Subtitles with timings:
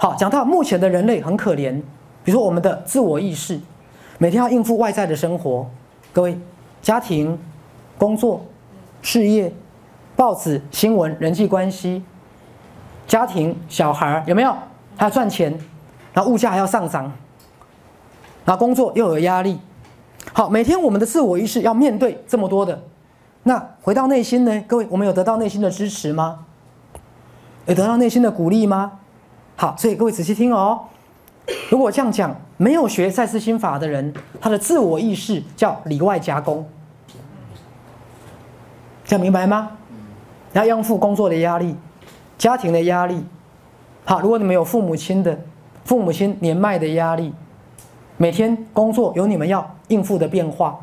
[0.00, 1.74] 好，讲到目前的人类很可怜，
[2.24, 3.60] 比如说我们的自我意识，
[4.16, 5.68] 每天要应付外在的生活，
[6.10, 6.40] 各位，
[6.80, 7.38] 家庭、
[7.98, 8.42] 工作、
[9.02, 9.52] 事业、
[10.16, 12.02] 报纸、新闻、人际关系、
[13.06, 14.56] 家庭、小孩有没有？
[14.96, 15.52] 还要赚钱，
[16.14, 17.12] 然后物价还要上涨，
[18.46, 19.60] 然后工作又有压力。
[20.32, 22.82] 好，每天我们的自我意识要面对这么多的，
[23.42, 24.64] 那回到内心呢？
[24.66, 26.46] 各位，我们有得到内心的支持吗？
[27.66, 28.99] 有得到内心的鼓励吗？
[29.60, 30.80] 好，所以各位仔细听哦。
[31.68, 36.66] 如果这样讲，没有学赛斯心法的人，他的自我意识叫里外夹攻，
[39.04, 39.72] 这样明白吗？
[40.54, 41.76] 要应付工作的压力、
[42.38, 43.22] 家庭的压力。
[44.06, 45.38] 好，如果你们有父母亲的，
[45.84, 47.34] 父母亲年迈的压力，
[48.16, 50.80] 每天工作有你们要应付的变化。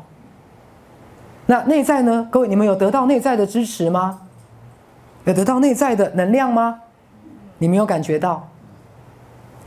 [1.46, 2.28] 那内在呢？
[2.30, 4.20] 各位，你们有得到内在的支持吗？
[5.24, 6.82] 有得到内在的能量吗？
[7.58, 8.48] 你没有感觉到？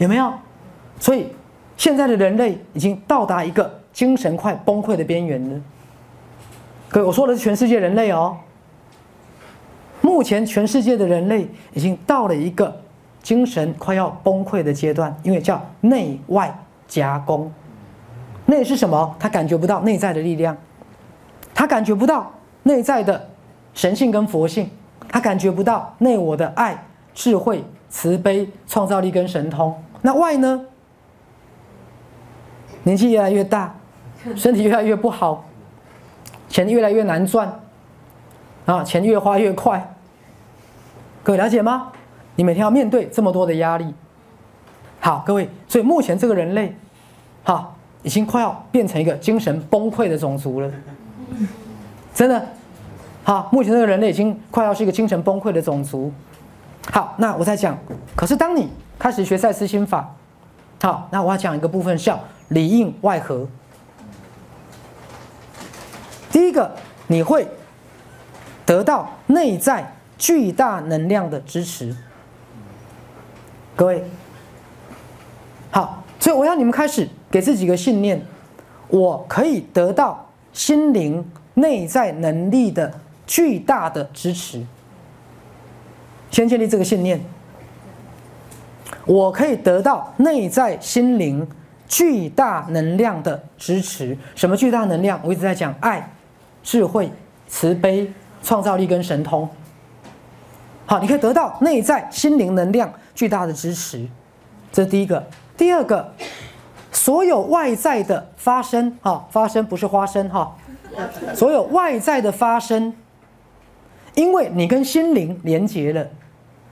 [0.02, 0.34] 有没有？
[1.00, 1.28] 所以
[1.78, 5.62] 现在的人类已经到达一个精神快崩溃的边缘了。
[6.90, 8.36] 各位，我说的是全世界人类哦。
[10.02, 12.82] 目前全世界的人类已经到了一个
[13.22, 16.52] 精神快要崩溃的阶段，因为叫内外
[16.88, 17.52] 夹攻。
[18.48, 19.16] 内是什么？
[19.20, 20.58] 他感觉不到内在的力量，
[21.54, 22.32] 他感觉不到
[22.64, 23.30] 内在的
[23.76, 24.68] 神性跟佛性，
[25.08, 29.74] 他感觉不到内我的爱、智慧、慈悲、创造力跟神通。
[30.02, 30.66] 那外呢？
[32.84, 33.76] 年纪越来越大，
[34.36, 35.46] 身体越来越不好，
[36.50, 37.60] 钱越来越难赚，
[38.66, 39.94] 啊，钱越花越快。
[41.22, 41.92] 各位了解吗？
[42.36, 43.94] 你每天要面对这么多的压力。
[45.00, 46.76] 好，各位，所以目前这个人类，
[47.44, 50.72] 好，已经快要变成一个精神崩溃的种族了。
[52.16, 52.44] 真的，
[53.24, 56.12] 好，目前这个人类已经快要是一个精神崩溃的种族。
[56.92, 57.78] 好，那我在讲，
[58.16, 58.68] 可是当你。
[59.02, 60.16] 开始学赛斯心法，
[60.80, 63.48] 好，那我要讲一个部分叫里应外合。
[66.32, 66.72] 第一个，
[67.08, 67.48] 你会
[68.64, 71.98] 得到内在巨大能量的支持。
[73.76, 74.04] 各位，
[75.72, 78.24] 好，所以我要你们开始给自己一个信念：
[78.88, 82.94] 我可以得到心灵内在能力的
[83.26, 84.64] 巨大的支持。
[86.30, 87.20] 先建立这个信念。
[89.06, 91.48] 我可以得到内在心灵
[91.88, 94.18] 巨大能量的支持。
[94.36, 95.20] 什么巨大能量？
[95.24, 96.12] 我一直在讲爱、
[96.64, 97.12] 智慧、
[97.48, 98.12] 慈悲、
[98.44, 99.50] 创造力跟神通。
[100.86, 104.08] 好，你可以得到内在心灵能量巨大的支持，
[104.72, 105.26] 这是第一个。
[105.58, 106.14] 第二个，
[106.92, 110.56] 所有外在的发生，哈，发生不是花生，哈，
[111.34, 112.94] 所有外在的发生，
[114.16, 116.08] 因为你跟心灵连接了。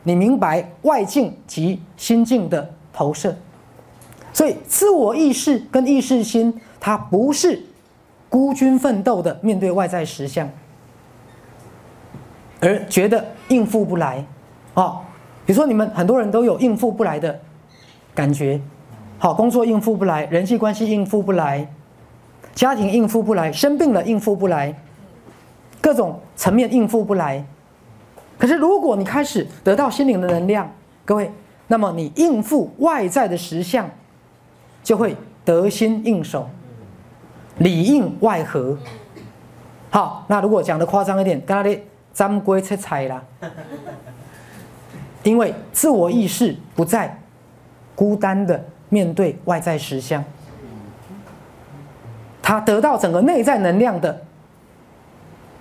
[0.03, 3.35] 你明白外境及心境的投射，
[4.31, 7.61] 所以自我意识跟意识心，它不是
[8.29, 10.49] 孤军奋斗的面对外在实相，
[12.61, 14.25] 而觉得应付不来
[14.73, 14.99] 哦。
[15.45, 17.39] 比如说，你们很多人都有应付不来的
[18.13, 18.61] 感觉，
[19.17, 21.67] 好，工作应付不来，人际关系应付不来，
[22.53, 24.73] 家庭应付不来，生病了应付不来，
[25.81, 27.43] 各种层面应付不来。
[28.39, 30.71] 可是，如果你开始得到心灵的能量，
[31.03, 31.29] 各位，
[31.67, 33.87] 那么你应付外在的实相，
[34.81, 35.13] 就会
[35.43, 36.49] 得心应手，
[37.57, 38.77] 里应外合。
[39.89, 41.81] 好，那如果讲的夸张一点，刚才的
[42.13, 43.21] 沾龟出彩啦，
[45.23, 47.19] 因为自我意识不再
[47.93, 50.23] 孤单的面对外在实相，
[52.41, 54.21] 他得到整个内在能量的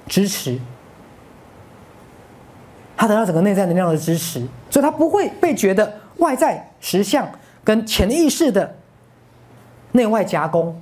[0.07, 0.61] 支持。
[3.09, 7.29] 得到整个内在能量的支持，所以他不会被觉得外在实相
[7.65, 8.77] 跟潜意识的
[9.93, 10.81] 内外夹攻，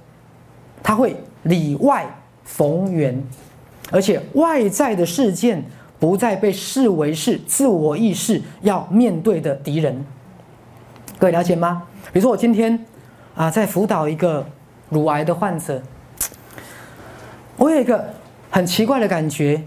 [0.83, 2.07] 他会里外
[2.45, 3.23] 逢源，
[3.91, 5.65] 而且外在的事件
[5.99, 10.05] 不再被视为是自我意识要面对的敌人。
[11.19, 11.85] 各位了解吗？
[12.13, 12.85] 比如说我今天
[13.35, 14.47] 啊在辅导一个
[14.91, 15.81] 乳癌的患者，
[17.57, 18.05] 我有一个
[18.51, 19.63] 很奇怪的感觉。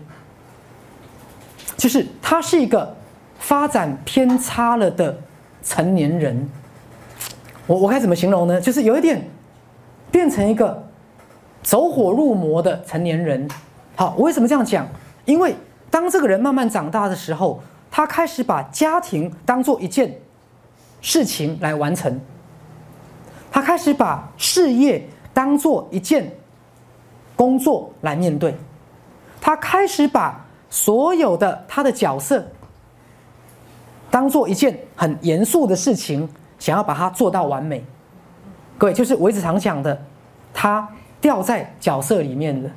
[1.80, 2.94] 就是他是一个
[3.40, 5.18] 发展偏差了的
[5.64, 6.50] 成年人，
[7.66, 8.60] 我我该怎么形容呢？
[8.60, 9.26] 就是有一点
[10.12, 10.86] 变成一个
[11.64, 13.48] 走火入魔的成年人。
[13.96, 14.86] 好，我为什么这样讲？
[15.24, 15.56] 因为
[15.90, 20.14] 当这个人慢慢长大的时候，他开始把家庭当做一件
[21.00, 22.20] 事情来完成，
[23.50, 26.30] 他开始把事业当做一件
[27.38, 28.54] 工作来面对，
[29.40, 30.46] 他开始把。
[30.69, 32.45] 所有的他的角色，
[34.12, 37.83] 当做一件很严肃的事情，想要把它做到完美。
[38.77, 40.00] 各位，就是我一直常讲的，
[40.54, 40.88] 他
[41.19, 42.69] 掉在角色里面的，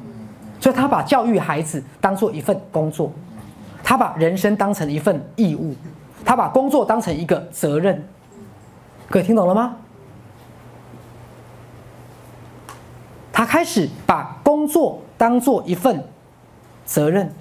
[0.61, 3.13] 所以他把教育孩子当做一份工作，
[3.85, 5.75] 他把人生当成一份义务，
[6.25, 8.05] 他把工作当成一个责任。
[9.09, 9.77] 各位听懂了吗？
[13.33, 16.05] 他开始把工作当做一份
[16.85, 17.33] 责任，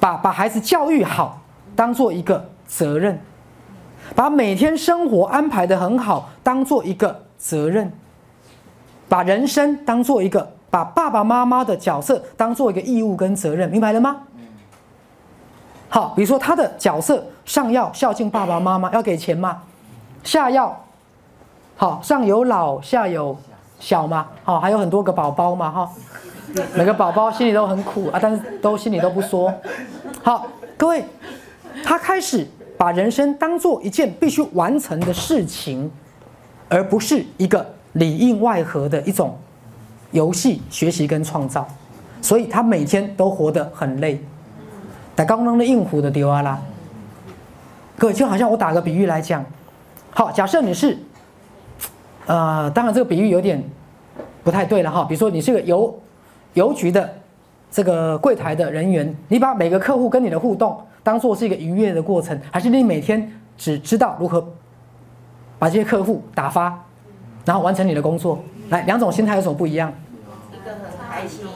[0.00, 1.40] 把把孩子教育好
[1.76, 3.20] 当做一个责任，
[4.14, 7.24] 把每天生活安排的很好当做一个。
[7.40, 7.92] 责任，
[9.08, 14.22] 把人生当做一个，把爸爸妈妈的角色当做一个义务跟责任，明白了吗？
[15.88, 19.62] 好，比如说他的角色，上要孝敬爸爸妈妈，要给钱吗；
[20.24, 20.76] 下要，
[21.76, 23.38] 好上有老下有
[23.78, 25.88] 小嘛，好还有很多个宝宝嘛，哈，
[26.74, 29.52] 每个宝宝心里都很苦啊，但是都心里都不说。
[30.22, 30.46] 好，
[30.76, 31.04] 各位，
[31.84, 32.46] 他开始
[32.76, 35.90] 把人生当做一件必须完成的事情。
[36.70, 39.38] 而不是一个里应外合的一种
[40.10, 41.66] 游戏学习跟创造，
[42.20, 44.22] 所以他每天都活得很累。
[45.16, 46.58] 但刚刚的应付的丢啊啦，
[47.96, 49.42] 各位就好像我打个比喻来讲，
[50.10, 50.98] 好，假设你是，
[52.26, 53.64] 呃，当然这个比喻有点
[54.44, 55.06] 不太对了哈。
[55.08, 55.98] 比如说你是个邮
[56.58, 57.08] 邮局的
[57.70, 64.46] 这个柜台的人员，你把每个客户跟你的互动当做是一个愉悦的过程，还是你每天只知道如何？
[65.58, 66.84] 把这些客户打发，
[67.44, 68.38] 然后完成你的工作。
[68.70, 69.92] 来，两种心态有什么不一样？
[70.52, 71.46] 一个很开心，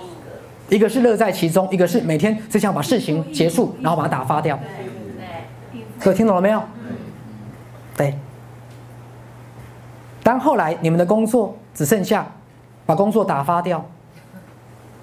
[0.69, 4.59] 一个是乐在其中，一个是每天只想把事情结束，然后把它打发掉。
[5.73, 6.63] 对，各位听懂了没有？
[7.97, 8.15] 对。
[10.23, 12.27] 当后来你们的工作只剩下
[12.87, 13.85] 把工作打发掉，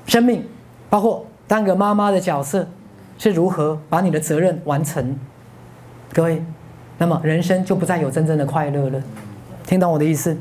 [0.09, 0.43] 生命
[0.89, 2.67] 包括当个妈妈的角色
[3.19, 5.17] 是如何把你的责任完成？
[6.11, 6.43] 各位。
[6.97, 9.01] 那么人生就不再有真正的快乐了，
[9.65, 10.35] 听懂我的意思？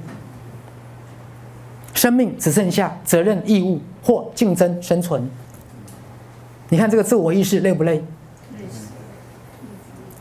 [1.94, 5.30] 生命只剩下责任、义务或竞争、生存。
[6.68, 8.02] 你看这个自我意识累不累？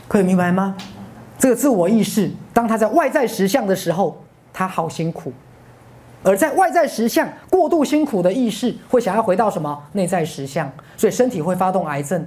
[0.08, 0.76] 可以明白吗？
[1.40, 4.22] 这个自我意识，当他在外在实相的时候，
[4.54, 5.32] 他好辛苦；
[6.24, 12.26] 而在外在实相过度辛苦的意识，会想要回到什么内在实相，所以身体会发动癌症。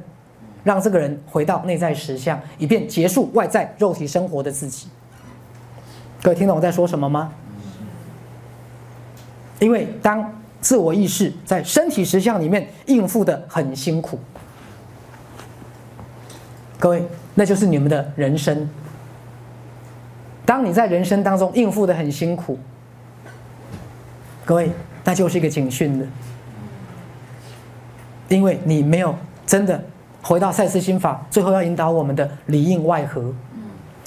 [0.63, 4.89] 让这个人回到内在实相，以便结束外在肉体生活的自己。
[6.23, 7.33] 各位听懂我在说什么吗？
[9.59, 14.19] 因为当自我意识在身体实相里面应付的很辛苦，
[16.79, 17.03] 各位，
[17.35, 18.69] 那就是你们的人生。
[20.45, 22.59] 当你在人生当中应付的很辛苦，
[24.51, 24.69] 各位，
[25.05, 26.05] 那就是一个警讯的，
[28.27, 29.15] 因为你没有
[29.47, 29.81] 真的。
[30.23, 33.33] 回到赛斯心法，最后要引导我们的里应外合。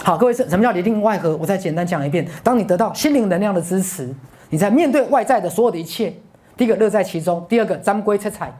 [0.03, 1.37] 好，各位，什什么叫里应外合？
[1.37, 2.27] 我再简单讲一遍。
[2.43, 4.13] 当你得到心灵能量的支持，
[4.49, 6.13] 你在面对外在的所有的一切，
[6.57, 8.53] 第一个乐在其中，第二个沾归七彩，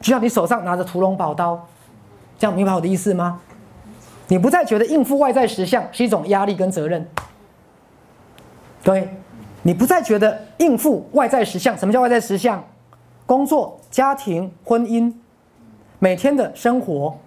[0.00, 1.68] 就像你手上拿着屠龙宝刀，
[2.38, 3.38] 这样明白我的意思吗？
[4.28, 7.06] 你不再觉得应付外在实相是一种压力跟责任。
[8.82, 9.08] 各位，
[9.64, 12.62] 你不再觉得应付外在实相，什么叫外在实相？
[13.26, 15.12] 工作、家庭、婚姻。
[15.98, 17.18] 每天的生活，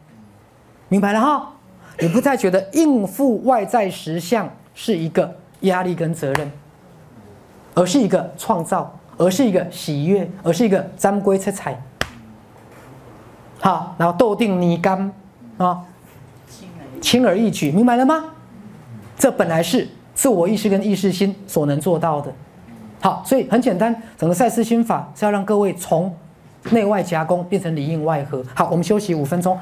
[0.88, 1.51] 明白了哈？
[2.00, 6.51] 你不再觉得应付外在实相是一个压力跟责任，
[7.74, 11.82] 而是一个创造，而是一个喜悦，而是一个沾归七彩。
[13.60, 15.12] 好，然后斗定泥干
[15.58, 15.84] 啊，
[17.01, 18.25] 轻而易举，明白了吗？
[19.17, 22.33] 这本来是自我意识跟意识心所能做到的。
[23.00, 26.12] 好，所以很简单，整个赛斯心法是要让各位从。
[26.71, 28.43] 内外夹攻变成里应外合。
[28.53, 29.57] 好，我们休息五分钟。